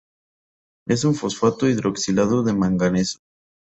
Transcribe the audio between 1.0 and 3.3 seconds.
un fosfato hidroxilado de manganeso.